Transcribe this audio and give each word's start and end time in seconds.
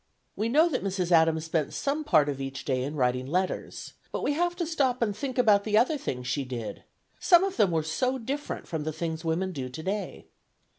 We 0.35 0.49
know 0.49 0.67
that 0.67 0.83
Mrs. 0.83 1.11
Adams 1.11 1.45
spent 1.45 1.75
some 1.75 2.03
part 2.03 2.27
of 2.27 2.41
each 2.41 2.65
day 2.65 2.81
in 2.83 2.95
writing 2.95 3.27
letters; 3.27 3.93
but 4.11 4.23
we 4.23 4.33
have 4.33 4.55
to 4.55 4.65
stop 4.65 4.99
and 5.03 5.15
think 5.15 5.37
about 5.37 5.63
the 5.63 5.77
other 5.77 5.95
things 5.95 6.25
she 6.25 6.43
did, 6.43 6.81
some 7.19 7.43
of 7.43 7.55
them 7.55 7.69
were 7.69 7.83
so 7.83 8.17
different 8.17 8.67
from 8.67 8.83
the 8.83 8.93
things 8.93 9.23
women 9.23 9.51
do 9.51 9.69
today. 9.69 10.25